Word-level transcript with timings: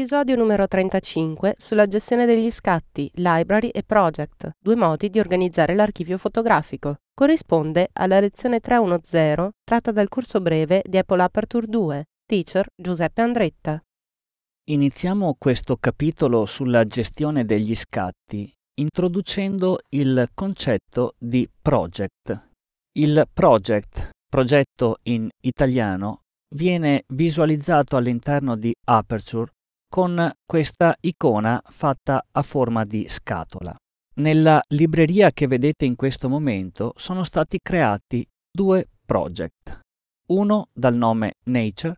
Episodio 0.00 0.34
numero 0.34 0.66
35 0.66 1.56
sulla 1.58 1.86
gestione 1.86 2.24
degli 2.24 2.50
scatti, 2.50 3.10
library 3.16 3.68
e 3.68 3.82
project, 3.82 4.52
due 4.58 4.74
modi 4.74 5.10
di 5.10 5.18
organizzare 5.18 5.74
l'archivio 5.74 6.16
fotografico. 6.16 7.00
Corrisponde 7.12 7.90
alla 7.92 8.18
lezione 8.18 8.60
310 8.60 9.50
tratta 9.62 9.92
dal 9.92 10.08
corso 10.08 10.40
breve 10.40 10.82
di 10.86 10.96
Apple 10.96 11.22
Aperture 11.22 11.66
2, 11.66 12.04
teacher 12.24 12.66
Giuseppe 12.74 13.20
Andretta. 13.20 13.78
Iniziamo 14.70 15.36
questo 15.38 15.76
capitolo 15.76 16.46
sulla 16.46 16.86
gestione 16.86 17.44
degli 17.44 17.74
scatti 17.74 18.50
introducendo 18.76 19.80
il 19.90 20.30
concetto 20.32 21.12
di 21.18 21.46
project. 21.60 22.48
Il 22.92 23.28
project, 23.30 24.08
progetto 24.26 24.96
in 25.02 25.28
italiano, 25.42 26.22
viene 26.54 27.04
visualizzato 27.08 27.98
all'interno 27.98 28.56
di 28.56 28.74
Aperture 28.86 29.52
con 29.90 30.32
questa 30.46 30.96
icona 31.00 31.60
fatta 31.64 32.24
a 32.30 32.42
forma 32.42 32.84
di 32.84 33.08
scatola. 33.08 33.74
Nella 34.20 34.62
libreria 34.68 35.32
che 35.32 35.48
vedete 35.48 35.84
in 35.84 35.96
questo 35.96 36.28
momento 36.28 36.92
sono 36.96 37.24
stati 37.24 37.58
creati 37.60 38.24
due 38.48 38.86
project, 39.04 39.80
uno 40.28 40.68
dal 40.72 40.94
nome 40.94 41.34
Nature 41.46 41.96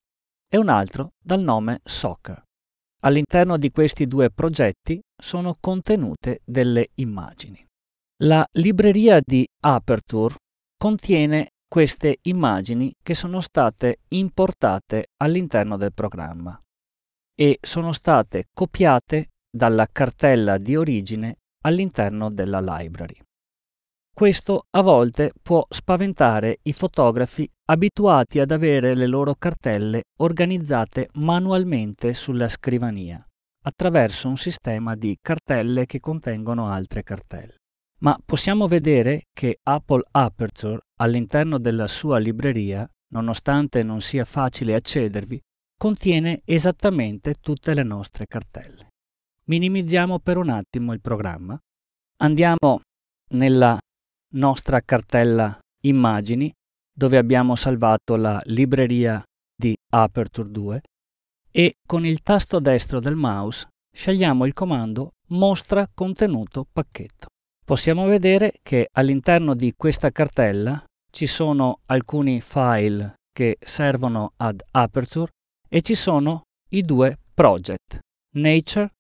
e 0.49 0.57
un 0.57 0.71
altro 0.71 1.13
dal 1.23 1.43
nome 1.43 1.81
Soccer. 1.85 2.43
All'interno 3.05 3.59
di 3.59 3.71
questi 3.71 4.07
due 4.07 4.31
progetti 4.31 4.99
sono 5.15 5.57
contenute 5.61 6.41
delle 6.45 6.89
immagini. 6.95 7.63
La 8.23 8.47
libreria 8.53 9.21
di 9.23 9.47
Aperture 9.65 10.37
contiene 10.79 11.51
queste 11.69 12.19
immagini 12.23 12.91
che 13.03 13.13
sono 13.13 13.41
state 13.43 13.99
importate 14.09 15.09
all'interno 15.19 15.77
del 15.77 15.93
programma 15.93 16.59
e 17.43 17.59
sono 17.61 17.91
state 17.91 18.51
copiate 18.55 19.31
dalla 19.51 19.89
cartella 19.91 20.59
di 20.59 20.77
origine 20.77 21.39
all'interno 21.65 22.31
della 22.31 22.61
library. 22.61 23.21
Questo 24.15 24.67
a 24.71 24.81
volte 24.81 25.33
può 25.43 25.67
spaventare 25.69 26.61
i 26.63 26.73
fotografi 26.73 27.51
abituati 27.65 28.39
ad 28.39 28.53
avere 28.53 28.95
le 28.95 29.09
loro 29.09 29.35
cartelle 29.35 30.05
organizzate 30.21 31.09
manualmente 31.15 32.15
sulla 32.15 32.49
scrivania, 32.49 33.21
attraverso 33.65 34.29
un 34.29 34.37
sistema 34.37 34.95
di 34.95 35.19
cartelle 35.21 35.85
che 35.87 35.99
contengono 35.99 36.69
altre 36.69 37.03
cartelle. 37.03 37.57
Ma 38.03 38.17
possiamo 38.25 38.69
vedere 38.69 39.25
che 39.33 39.59
Apple 39.65 40.05
Aperture 40.13 40.83
all'interno 41.01 41.59
della 41.59 41.89
sua 41.89 42.19
libreria, 42.19 42.89
nonostante 43.15 43.83
non 43.83 44.01
sia 44.01 44.25
facile 44.25 44.77
accedervi, 44.77 45.41
contiene 45.83 46.43
esattamente 46.45 47.35
tutte 47.41 47.75
le 47.75 47.83
nostre 47.83 48.29
cartelle. 48.29 48.91
Minimizziamo 49.47 50.21
per 50.21 50.37
un 50.37 50.49
attimo 50.49 50.93
il 50.93 51.01
programma, 51.01 51.59
andiamo 52.19 52.83
nella 53.31 53.77
nostra 54.35 54.81
cartella 54.81 55.59
immagini 55.85 56.53
dove 56.97 57.17
abbiamo 57.17 57.57
salvato 57.57 58.15
la 58.15 58.41
libreria 58.45 59.21
di 59.57 59.75
Aperture 59.93 60.53
2 60.53 60.81
e 61.51 61.75
con 61.85 62.07
il 62.07 62.23
tasto 62.23 62.61
destro 62.61 63.01
del 63.01 63.17
mouse 63.17 63.67
scegliamo 63.93 64.47
il 64.47 64.53
comando 64.53 65.15
mostra 65.31 65.89
contenuto 65.93 66.65
pacchetto. 66.73 67.27
Possiamo 67.67 68.07
vedere 68.07 68.53
che 68.63 68.87
all'interno 68.93 69.57
di 69.57 69.75
questa 69.77 70.13
cartella 70.13 70.81
ci 71.11 71.27
sono 71.27 71.81
alcuni 71.87 72.41
file 72.41 73.15
che 73.33 73.57
servono 73.59 74.35
ad 74.37 74.63
Aperture 74.71 75.33
e 75.75 75.81
ci 75.81 75.95
sono 75.95 76.43
i 76.73 76.83
due 76.83 77.19
project, 77.33 78.01
Nature 78.37 78.91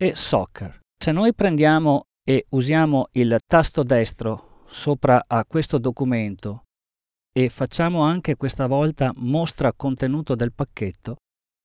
e 0.00 0.16
Soccer. 0.16 0.80
Se 0.98 1.12
noi 1.12 1.34
prendiamo 1.34 2.04
e 2.26 2.46
usiamo 2.50 3.08
il 3.12 3.38
tasto 3.46 3.82
destro 3.82 4.64
sopra 4.66 5.24
a 5.26 5.44
questo 5.44 5.76
documento 5.76 6.62
e 7.30 7.50
facciamo 7.50 8.00
anche 8.00 8.36
questa 8.36 8.66
volta 8.66 9.12
mostra 9.16 9.74
contenuto 9.74 10.34
del 10.34 10.54
pacchetto, 10.54 11.16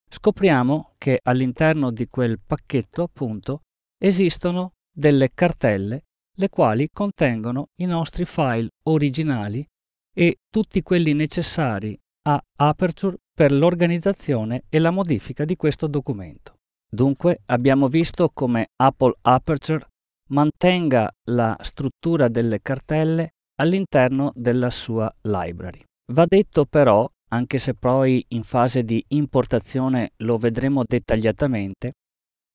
scopriamo 0.09 0.95
che 0.97 1.21
all'interno 1.23 1.89
di 1.89 2.07
quel 2.07 2.37
pacchetto 2.45 3.03
appunto 3.03 3.61
esistono 3.97 4.73
delle 4.93 5.29
cartelle 5.33 6.07
le 6.35 6.49
quali 6.49 6.89
contengono 6.91 7.67
i 7.79 7.85
nostri 7.85 8.25
file 8.25 8.67
originali 8.83 9.65
e 10.13 10.39
tutti 10.49 10.81
quelli 10.81 11.13
necessari 11.13 11.97
a 12.23 12.41
Aperture 12.57 13.17
per 13.37 13.51
l'organizzazione 13.51 14.63
e 14.67 14.79
la 14.79 14.89
modifica 14.89 15.45
di 15.45 15.55
questo 15.55 15.85
documento. 15.85 16.55
Dunque 16.89 17.41
abbiamo 17.45 17.87
visto 17.87 18.31
come 18.33 18.69
Apple 18.77 19.13
Aperture 19.21 19.85
mantenga 20.29 21.13
la 21.25 21.55
struttura 21.61 22.29
delle 22.29 22.63
cartelle 22.63 23.35
all'interno 23.59 24.31
della 24.33 24.71
sua 24.71 25.13
library. 25.21 25.83
Va 26.13 26.25
detto 26.25 26.65
però, 26.65 27.07
anche 27.29 27.59
se 27.59 27.75
poi 27.75 28.25
in 28.29 28.41
fase 28.41 28.83
di 28.83 29.05
importazione 29.09 30.13
lo 30.23 30.39
vedremo 30.39 30.83
dettagliatamente, 30.83 31.91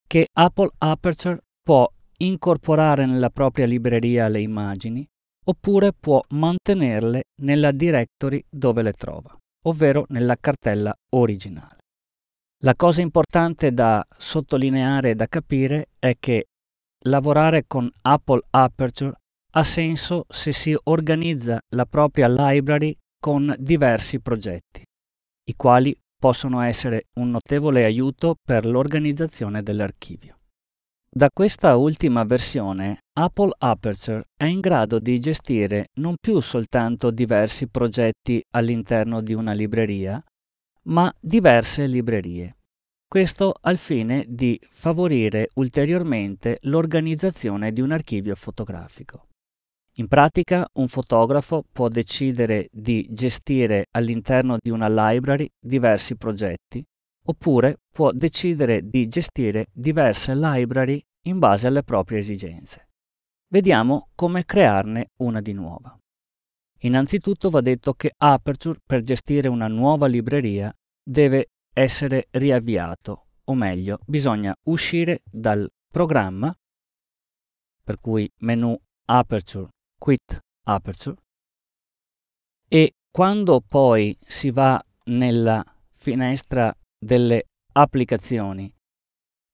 che 0.05 0.27
Apple 0.33 0.71
Aperture 0.79 1.45
può 1.63 1.89
incorporare 2.17 3.07
nella 3.07 3.31
propria 3.31 3.67
libreria 3.67 4.27
le 4.27 4.41
immagini 4.41 5.07
oppure 5.45 5.93
può 5.93 6.21
mantenerle 6.31 7.23
nella 7.43 7.71
directory 7.71 8.45
dove 8.51 8.83
le 8.83 8.93
trova 8.93 9.37
ovvero 9.63 10.05
nella 10.09 10.37
cartella 10.41 10.95
originale. 11.11 11.79
La 12.65 12.75
cosa 12.75 13.01
importante 13.01 13.73
da 13.73 14.07
sottolineare 14.09 15.11
e 15.11 15.15
da 15.15 15.27
capire 15.27 15.89
è 15.99 16.17
che 16.19 16.47
lavorare 17.07 17.65
con 17.67 17.91
Apple 18.03 18.43
Aperture 18.51 19.15
ha 19.55 19.63
senso 19.63 20.25
se 20.29 20.53
si 20.53 20.77
organizza 20.85 21.61
la 21.75 21.85
propria 21.85 22.29
library 22.29 22.97
con 23.21 23.55
diversi 23.59 24.21
progetti, 24.21 24.83
i 25.45 25.55
quali 25.57 25.97
possono 26.17 26.61
essere 26.61 27.07
un 27.19 27.31
notevole 27.31 27.85
aiuto 27.85 28.37
per 28.41 28.65
l'organizzazione 28.65 29.63
dell'archivio. 29.63 30.42
Da 31.15 31.29
questa 31.31 31.77
ultima 31.77 32.25
versione, 32.25 33.01
Apple 33.19 33.53
Aperture 33.59 34.23
è 34.35 34.47
in 34.47 34.61
grado 34.61 34.99
di 34.99 35.21
gestire 35.21 35.89
non 35.97 36.15
più 36.19 36.41
soltanto 36.41 37.11
diversi 37.11 37.69
progetti 37.69 38.43
all'interno 38.53 39.21
di 39.21 39.35
una 39.35 39.53
libreria, 39.53 40.25
ma 40.85 41.13
diverse 41.21 41.87
librerie. 41.87 42.57
Questo 43.07 43.53
al 43.61 43.77
fine 43.77 44.25
di 44.27 44.59
favorire 44.71 45.51
ulteriormente 45.57 46.57
l'organizzazione 46.63 47.73
di 47.73 47.83
un 47.83 47.93
archivio 47.93 48.35
fotografico. 48.35 49.27
In 49.97 50.09
pratica, 50.09 50.67
un 50.79 50.89
fotografo 50.89 51.63
può 51.71 51.89
decidere 51.89 52.69
di 52.73 53.07
gestire 53.11 53.85
all'interno 53.91 54.57
di 54.59 54.71
una 54.71 54.89
library 54.89 55.47
diversi 55.61 56.17
progetti 56.17 56.83
oppure 57.25 57.81
può 57.91 58.13
decidere 58.13 58.89
di 58.89 59.07
gestire 59.09 59.69
diverse 59.73 60.35
library 60.35 61.03
in 61.27 61.39
base 61.39 61.67
alle 61.67 61.83
proprie 61.83 62.19
esigenze. 62.19 62.89
Vediamo 63.49 64.09
come 64.15 64.45
crearne 64.45 65.11
una 65.19 65.41
di 65.41 65.53
nuova. 65.53 65.97
Innanzitutto 66.85 67.51
va 67.51 67.61
detto 67.61 67.95
che 67.95 68.13
Aperture 68.17 68.81
per 68.85 69.03
gestire 69.03 69.49
una 69.49 69.69
nuova 69.69 70.07
libreria 70.07 70.75
deve 71.03 71.51
essere 71.73 72.27
riavviato, 72.31 73.27
o 73.45 73.55
meglio, 73.55 73.99
bisogna 74.07 74.55
uscire 74.65 75.23
dal 75.31 75.71
programma, 75.89 76.55
per 77.85 78.01
cui 78.01 78.31
menu 78.39 78.77
Aperture, 79.07 79.69
Quit 79.97 80.41
Aperture, 80.65 81.17
e 82.69 82.95
quando 83.11 83.61
poi 83.61 84.17
si 84.21 84.51
va 84.51 84.83
nella 85.05 85.63
finestra 85.93 86.75
delle 87.03 87.47
applicazioni, 87.73 88.73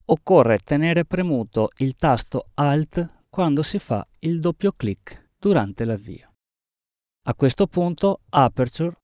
occorre 0.07 0.59
tenere 0.59 1.07
premuto 1.07 1.71
il 1.79 1.97
tasto 1.97 2.51
Alt 2.55 3.25
quando 3.31 3.63
si 3.63 3.79
fa 3.79 4.07
il 4.21 4.41
doppio 4.41 4.73
clic 4.73 5.31
durante 5.39 5.85
l'avvio. 5.87 6.35
A 7.27 7.35
questo 7.35 7.67
punto 7.67 8.21
Aperture 8.29 8.97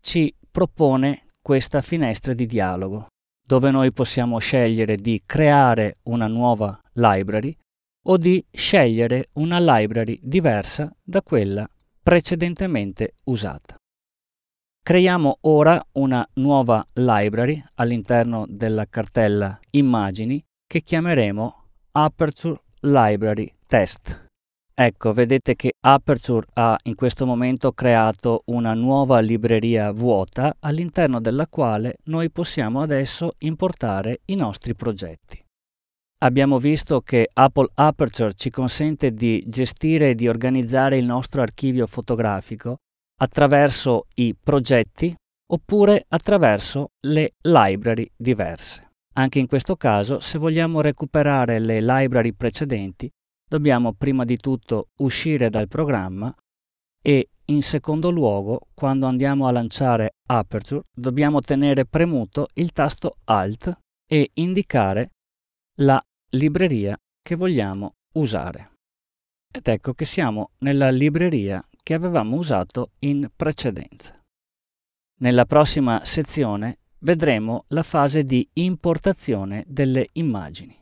ci 0.00 0.32
propone 0.50 1.26
questa 1.42 1.80
finestra 1.80 2.32
di 2.32 2.46
dialogo, 2.46 3.08
dove 3.44 3.70
noi 3.72 3.92
possiamo 3.92 4.38
scegliere 4.38 4.96
di 4.96 5.20
creare 5.26 5.98
una 6.04 6.28
nuova 6.28 6.78
library 6.92 7.56
o 8.06 8.16
di 8.16 8.44
scegliere 8.50 9.28
una 9.34 9.58
library 9.58 10.18
diversa 10.22 10.94
da 11.02 11.22
quella 11.22 11.68
precedentemente 12.02 13.14
usata. 13.24 13.79
Creiamo 14.82 15.38
ora 15.42 15.80
una 15.92 16.26
nuova 16.34 16.84
library 16.94 17.62
all'interno 17.74 18.46
della 18.48 18.86
cartella 18.86 19.58
immagini 19.72 20.42
che 20.66 20.80
chiameremo 20.80 21.64
Aperture 21.92 22.60
Library 22.80 23.54
Test. 23.66 24.26
Ecco, 24.74 25.12
vedete 25.12 25.54
che 25.54 25.74
Aperture 25.80 26.46
ha 26.54 26.76
in 26.84 26.94
questo 26.94 27.26
momento 27.26 27.72
creato 27.72 28.42
una 28.46 28.72
nuova 28.72 29.20
libreria 29.20 29.92
vuota 29.92 30.56
all'interno 30.60 31.20
della 31.20 31.46
quale 31.46 31.96
noi 32.04 32.30
possiamo 32.30 32.80
adesso 32.80 33.34
importare 33.40 34.20
i 34.26 34.34
nostri 34.34 34.74
progetti. 34.74 35.44
Abbiamo 36.22 36.58
visto 36.58 37.02
che 37.02 37.28
Apple 37.30 37.68
Aperture 37.74 38.32
ci 38.34 38.50
consente 38.50 39.12
di 39.12 39.44
gestire 39.46 40.10
e 40.10 40.14
di 40.14 40.26
organizzare 40.26 40.96
il 40.96 41.04
nostro 41.04 41.42
archivio 41.42 41.86
fotografico 41.86 42.78
attraverso 43.22 44.06
i 44.14 44.34
progetti 44.34 45.14
oppure 45.52 46.04
attraverso 46.08 46.90
le 47.06 47.34
library 47.42 48.10
diverse. 48.16 48.88
Anche 49.14 49.38
in 49.38 49.46
questo 49.46 49.76
caso, 49.76 50.20
se 50.20 50.38
vogliamo 50.38 50.80
recuperare 50.80 51.58
le 51.58 51.80
library 51.80 52.32
precedenti, 52.32 53.10
dobbiamo 53.48 53.92
prima 53.92 54.24
di 54.24 54.36
tutto 54.36 54.88
uscire 54.98 55.50
dal 55.50 55.68
programma 55.68 56.32
e 57.02 57.28
in 57.46 57.62
secondo 57.62 58.10
luogo, 58.10 58.68
quando 58.74 59.06
andiamo 59.06 59.48
a 59.48 59.50
lanciare 59.50 60.14
Aperture, 60.28 60.84
dobbiamo 60.94 61.40
tenere 61.40 61.84
premuto 61.84 62.46
il 62.54 62.70
tasto 62.72 63.16
Alt 63.24 63.76
e 64.06 64.30
indicare 64.34 65.10
la 65.80 66.00
libreria 66.30 66.96
che 67.20 67.34
vogliamo 67.34 67.94
usare. 68.14 68.70
Ed 69.52 69.66
ecco 69.66 69.94
che 69.94 70.04
siamo 70.04 70.50
nella 70.58 70.90
libreria 70.90 71.60
che 71.82 71.94
avevamo 71.94 72.36
usato 72.36 72.92
in 73.00 73.30
precedenza. 73.34 74.18
Nella 75.20 75.44
prossima 75.44 76.04
sezione 76.04 76.78
vedremo 77.00 77.64
la 77.68 77.82
fase 77.82 78.24
di 78.24 78.48
importazione 78.54 79.64
delle 79.66 80.08
immagini. 80.12 80.76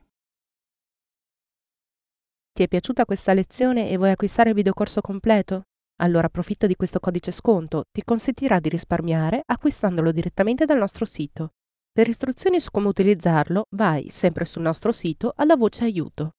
Ti 2.53 2.63
è 2.63 2.69
piaciuta 2.69 3.05
questa 3.05 3.35
lezione 3.35 3.91
e 3.91 3.97
vuoi 3.97 4.11
acquistare 4.11 4.51
il 4.51 4.55
videocorso 4.55 5.01
completo? 5.01 5.63
Allora 6.01 6.27
approfitta 6.27 6.67
di 6.67 6.77
questo 6.77 7.01
codice 7.01 7.31
sconto, 7.33 7.85
ti 7.91 8.03
consentirà 8.05 8.61
di 8.61 8.69
risparmiare 8.69 9.43
acquistandolo 9.45 10.13
direttamente 10.13 10.65
dal 10.65 10.79
nostro 10.79 11.05
sito. 11.05 11.55
Per 11.93 12.09
istruzioni 12.09 12.61
su 12.61 12.71
come 12.71 12.87
utilizzarlo, 12.87 13.67
vai 13.71 14.09
sempre 14.11 14.45
sul 14.45 14.63
nostro 14.63 14.93
sito 14.93 15.33
alla 15.35 15.57
voce 15.57 15.85
aiuto. 15.85 16.35